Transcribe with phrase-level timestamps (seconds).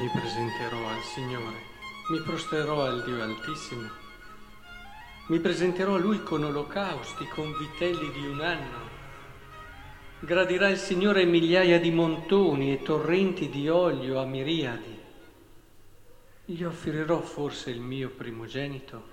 [0.00, 1.56] mi presenterò al Signore?
[2.10, 3.88] Mi prosterò al Dio Altissimo?
[5.28, 8.92] Mi presenterò a Lui con olocausti, con vitelli di un anno?
[10.18, 14.98] Gradirà il Signore migliaia di montoni e torrenti di olio a miriadi?
[16.44, 19.12] Gli offrirò forse il mio primogenito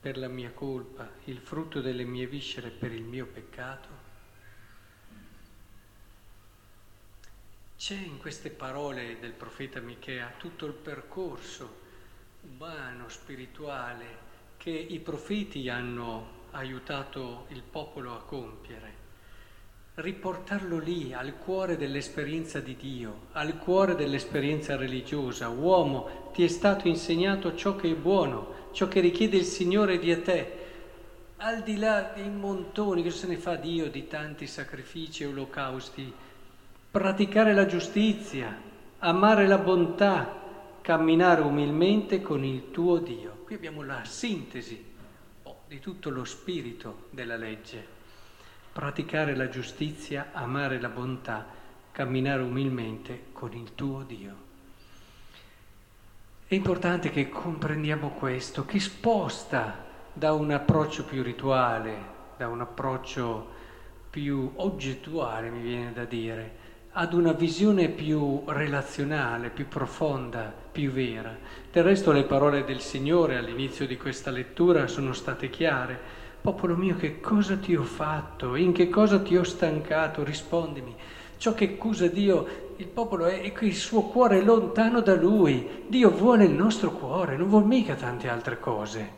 [0.00, 4.05] per la mia colpa, il frutto delle mie viscere per il mio peccato?
[7.78, 11.84] C'è in queste parole del profeta Michea tutto il percorso
[12.54, 14.04] umano, spirituale,
[14.56, 19.04] che i profeti hanno aiutato il popolo a compiere.
[19.96, 25.50] Riportarlo lì, al cuore dell'esperienza di Dio, al cuore dell'esperienza religiosa.
[25.50, 30.22] Uomo, ti è stato insegnato ciò che è buono, ciò che richiede il Signore di
[30.22, 30.64] te.
[31.36, 36.24] Al di là dei montoni, che se ne fa Dio di tanti sacrifici e olocausti,
[36.96, 38.58] praticare la giustizia,
[39.00, 43.42] amare la bontà, camminare umilmente con il tuo Dio.
[43.44, 44.82] Qui abbiamo la sintesi
[45.42, 47.86] oh, di tutto lo spirito della legge.
[48.72, 51.44] Praticare la giustizia, amare la bontà,
[51.92, 54.34] camminare umilmente con il tuo Dio.
[56.46, 61.94] È importante che comprendiamo questo, che sposta da un approccio più rituale,
[62.38, 63.52] da un approccio
[64.08, 66.64] più oggettuale, mi viene da dire,
[66.98, 71.36] ad una visione più relazionale, più profonda, più vera.
[71.70, 75.98] Del resto le parole del Signore all'inizio di questa lettura sono state chiare.
[76.40, 78.54] Popolo mio, che cosa ti ho fatto?
[78.54, 80.24] In che cosa ti ho stancato?
[80.24, 80.96] Rispondimi.
[81.36, 85.84] Ciò che accusa Dio, il popolo è che il suo cuore è lontano da Lui.
[85.88, 89.10] Dio vuole il nostro cuore, non vuole mica tante altre cose.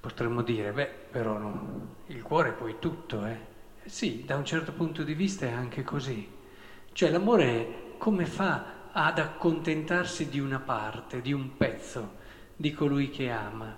[0.00, 3.38] Potremmo dire, beh, però no, il cuore è poi tutto, eh?
[3.84, 6.42] Sì, da un certo punto di vista è anche così.
[6.94, 12.12] Cioè l'amore come fa ad accontentarsi di una parte, di un pezzo
[12.54, 13.74] di colui che ama?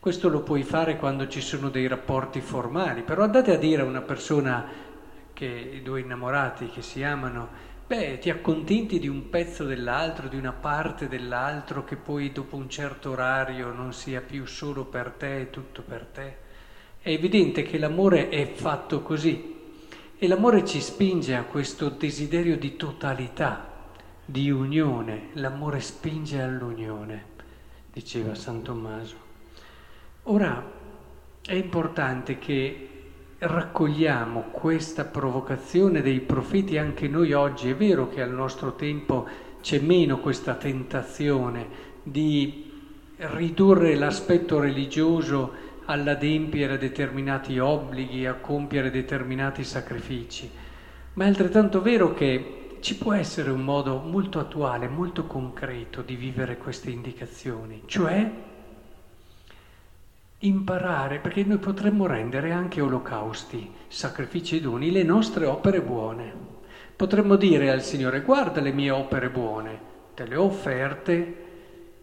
[0.00, 3.84] Questo lo puoi fare quando ci sono dei rapporti formali, però andate a dire a
[3.84, 4.66] una persona
[5.32, 7.48] che due innamorati che si amano,
[7.86, 12.68] beh, ti accontenti di un pezzo dell'altro, di una parte dell'altro che poi dopo un
[12.68, 16.36] certo orario non sia più solo per te, tutto per te.
[17.00, 19.51] È evidente che l'amore è fatto così,
[20.22, 23.88] e l'amore ci spinge a questo desiderio di totalità,
[24.24, 25.30] di unione.
[25.32, 27.24] L'amore spinge all'unione,
[27.92, 29.16] diceva San Tommaso.
[30.22, 30.64] Ora
[31.44, 32.88] è importante che
[33.36, 37.70] raccogliamo questa provocazione dei profeti anche noi oggi.
[37.70, 39.26] È vero che al nostro tempo
[39.60, 41.66] c'è meno questa tentazione
[42.00, 42.70] di
[43.16, 50.50] ridurre l'aspetto religioso all'adempiere determinati obblighi, a compiere determinati sacrifici,
[51.14, 56.16] ma è altrettanto vero che ci può essere un modo molto attuale, molto concreto di
[56.16, 58.30] vivere queste indicazioni, cioè
[60.40, 66.50] imparare, perché noi potremmo rendere anche olocausti, sacrifici e doni, le nostre opere buone.
[66.96, 69.80] Potremmo dire al Signore, guarda le mie opere buone,
[70.14, 71.41] te le ho offerte,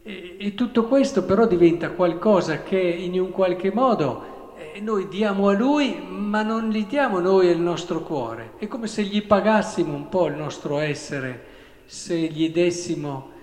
[0.03, 5.49] e, e tutto questo però diventa qualcosa che in un qualche modo eh, noi diamo
[5.49, 8.53] a Lui, ma non gli diamo noi il nostro cuore.
[8.57, 11.43] È come se gli pagassimo un po' il nostro essere,
[11.85, 13.37] se gli dessimo...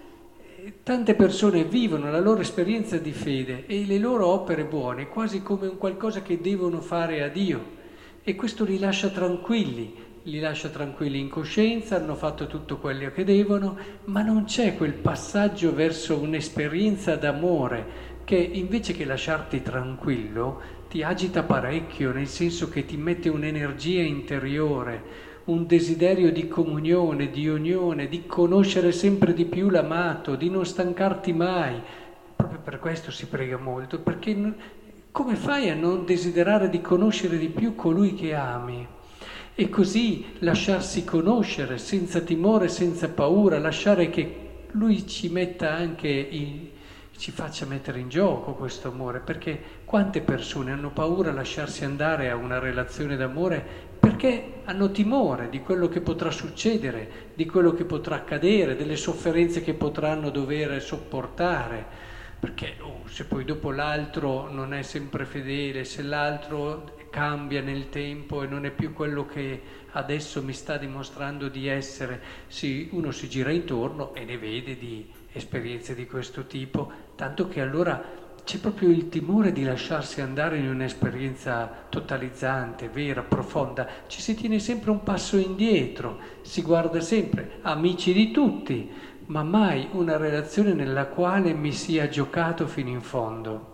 [0.59, 5.43] Eh, tante persone vivono la loro esperienza di fede e le loro opere buone quasi
[5.43, 7.75] come un qualcosa che devono fare a Dio
[8.28, 9.94] e questo li lascia tranquilli,
[10.26, 13.76] li lascia tranquilli in coscienza, hanno fatto tutto quello che devono,
[14.06, 21.44] ma non c'è quel passaggio verso un'esperienza d'amore che invece che lasciarti tranquillo ti agita
[21.44, 25.00] parecchio, nel senso che ti mette un'energia interiore,
[25.44, 31.32] un desiderio di comunione, di unione, di conoscere sempre di più l'amato, di non stancarti
[31.32, 31.81] mai.
[32.34, 34.55] Proprio per questo si prega molto, perché
[35.12, 38.95] come fai a non desiderare di conoscere di più colui che ami?
[39.58, 46.69] E così lasciarsi conoscere senza timore, senza paura, lasciare che lui ci metta anche in,
[47.17, 52.29] ci faccia mettere in gioco questo amore, perché quante persone hanno paura a lasciarsi andare
[52.29, 57.85] a una relazione d'amore perché hanno timore di quello che potrà succedere, di quello che
[57.85, 61.85] potrà accadere, delle sofferenze che potranno dover sopportare,
[62.38, 68.42] perché oh, se poi dopo l'altro non è sempre fedele, se l'altro cambia nel tempo
[68.42, 72.20] e non è più quello che adesso mi sta dimostrando di essere.
[72.46, 77.62] Sì, uno si gira intorno e ne vede di esperienze di questo tipo, tanto che
[77.62, 78.04] allora
[78.44, 83.88] c'è proprio il timore di lasciarsi andare in un'esperienza totalizzante, vera, profonda.
[84.08, 88.90] Ci si tiene sempre un passo indietro, si guarda sempre amici di tutti,
[89.28, 93.72] ma mai una relazione nella quale mi sia giocato fino in fondo.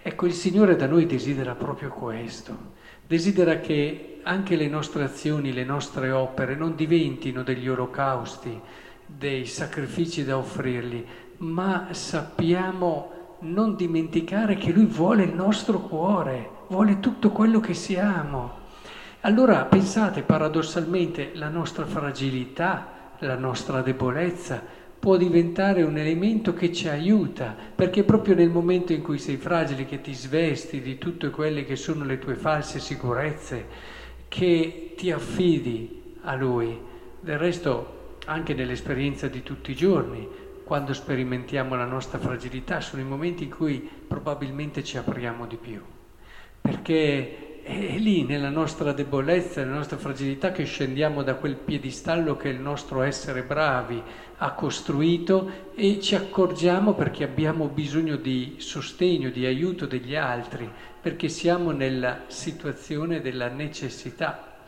[0.00, 2.67] Ecco, il Signore da noi desidera proprio questo,
[3.08, 8.60] desidera che anche le nostre azioni, le nostre opere non diventino degli olocausti,
[9.06, 11.02] dei sacrifici da offrirgli,
[11.38, 18.66] ma sappiamo non dimenticare che Lui vuole il nostro cuore, vuole tutto quello che siamo.
[19.22, 24.62] Allora pensate paradossalmente la nostra fragilità, la nostra debolezza
[24.98, 29.86] può diventare un elemento che ci aiuta, perché proprio nel momento in cui sei fragile,
[29.86, 33.66] che ti svesti di tutte quelle che sono le tue false sicurezze,
[34.28, 36.78] che ti affidi a Lui.
[37.20, 40.26] Del resto, anche nell'esperienza di tutti i giorni,
[40.64, 45.80] quando sperimentiamo la nostra fragilità, sono i momenti in cui probabilmente ci apriamo di più,
[46.60, 52.48] perché è lì nella nostra debolezza, nella nostra fragilità che scendiamo da quel piedistallo che
[52.48, 54.02] il nostro essere bravi
[54.38, 60.66] ha costruito e ci accorgiamo perché abbiamo bisogno di sostegno, di aiuto degli altri,
[61.00, 64.60] perché siamo nella situazione della necessità.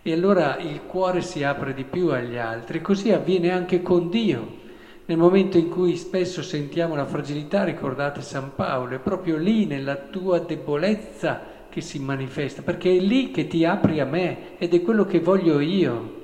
[0.00, 2.80] E allora il cuore si apre di più agli altri.
[2.80, 4.62] Così avviene anche con Dio.
[5.06, 9.96] Nel momento in cui spesso sentiamo la fragilità, ricordate San Paolo, è proprio lì nella
[9.96, 14.80] tua debolezza che si manifesta, perché è lì che ti apri a me ed è
[14.80, 16.22] quello che voglio io.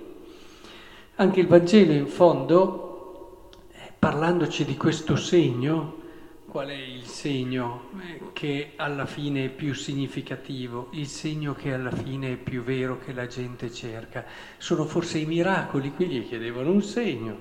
[1.16, 5.98] Anche il Vangelo in fondo, eh, parlandoci di questo segno,
[6.46, 11.90] qual è il segno eh, che alla fine è più significativo, il segno che alla
[11.90, 14.24] fine è più vero che la gente cerca?
[14.56, 17.38] Sono forse i miracoli, qui gli chiedevano un segno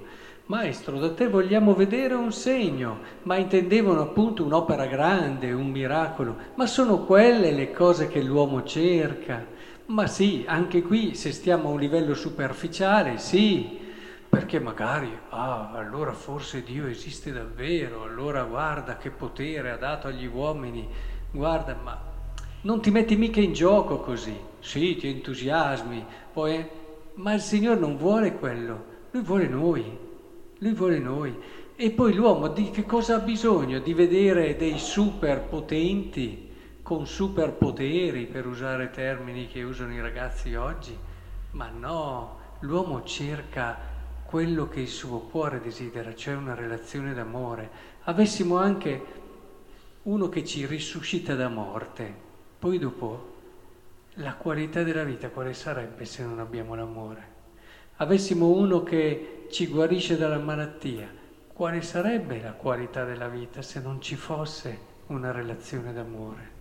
[0.49, 6.65] Maestro, da te vogliamo vedere un segno, ma intendevano appunto un'opera grande, un miracolo, ma
[6.65, 9.45] sono quelle le cose che l'uomo cerca.
[9.85, 13.77] Ma sì, anche qui se stiamo a un livello superficiale, sì,
[14.27, 20.25] perché magari, ah, allora forse Dio esiste davvero, allora guarda che potere ha dato agli
[20.25, 20.87] uomini,
[21.29, 21.95] guarda, ma
[22.61, 26.03] non ti metti mica in gioco così, sì, ti entusiasmi,
[26.33, 26.65] poi,
[27.13, 30.07] ma il Signore non vuole quello, Lui vuole noi.
[30.59, 31.37] Lui vuole noi.
[31.75, 33.79] E poi l'uomo di che cosa ha bisogno?
[33.79, 36.47] Di vedere dei superpotenti
[36.81, 40.97] con superpoteri, per usare termini che usano i ragazzi oggi?
[41.51, 43.77] Ma no, l'uomo cerca
[44.25, 47.69] quello che il suo cuore desidera, cioè una relazione d'amore.
[48.03, 49.05] Avessimo anche
[50.03, 52.13] uno che ci risuscita da morte,
[52.59, 53.37] poi dopo
[54.15, 57.37] la qualità della vita quale sarebbe se non abbiamo l'amore?
[57.97, 61.07] Avessimo uno che ci guarisce dalla malattia,
[61.51, 66.57] quale sarebbe la qualità della vita se non ci fosse una relazione d'amore?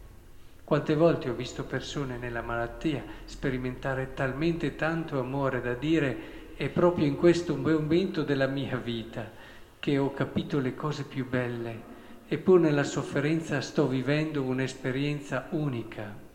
[0.65, 7.07] Quante volte ho visto persone nella malattia sperimentare talmente tanto amore da dire è proprio
[7.07, 9.31] in questo momento della mia vita
[9.79, 11.81] che ho capito le cose più belle,
[12.27, 16.27] eppure nella sofferenza sto vivendo un'esperienza unica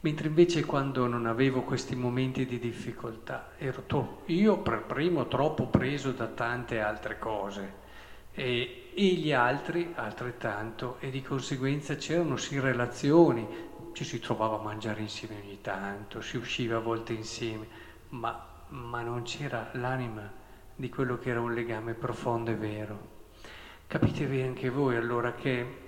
[0.00, 5.66] mentre invece quando non avevo questi momenti di difficoltà ero to- io per primo troppo
[5.66, 7.84] preso da tante altre cose.
[8.32, 10.96] E, e gli altri altrettanto.
[11.00, 13.46] E di conseguenza c'erano sì relazioni,
[13.92, 17.66] ci si trovava a mangiare insieme ogni tanto, si usciva a volte insieme,
[18.10, 20.30] ma, ma non c'era l'anima
[20.74, 23.14] di quello che era un legame profondo e vero.
[23.86, 25.84] Capitevi anche voi allora che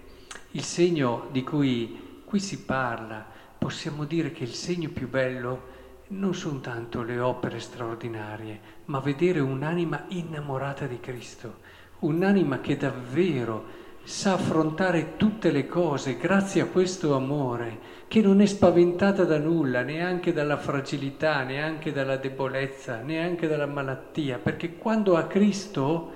[0.52, 3.26] il segno di cui qui si parla,
[3.58, 5.76] possiamo dire che il segno più bello
[6.08, 11.56] non sono tanto le opere straordinarie, ma vedere un'anima innamorata di Cristo,
[12.00, 18.46] un'anima che davvero sa affrontare tutte le cose grazie a questo amore, che non è
[18.46, 25.26] spaventata da nulla, neanche dalla fragilità, neanche dalla debolezza, neanche dalla malattia, perché quando ha
[25.26, 26.12] Cristo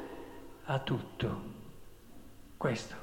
[0.65, 1.51] ha tutto.
[2.57, 3.02] Questo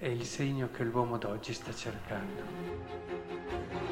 [0.00, 3.87] è il segno che l'uomo d'oggi sta cercando.